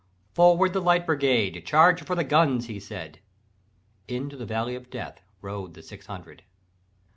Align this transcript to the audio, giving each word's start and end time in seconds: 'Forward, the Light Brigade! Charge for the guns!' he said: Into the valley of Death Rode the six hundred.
'Forward, 0.33 0.73
the 0.73 0.81
Light 0.81 1.05
Brigade! 1.05 1.63
Charge 1.63 2.01
for 2.01 2.15
the 2.15 2.23
guns!' 2.23 2.65
he 2.65 2.79
said: 2.79 3.19
Into 4.07 4.35
the 4.35 4.47
valley 4.47 4.73
of 4.73 4.89
Death 4.89 5.21
Rode 5.43 5.75
the 5.75 5.83
six 5.83 6.07
hundred. 6.07 6.41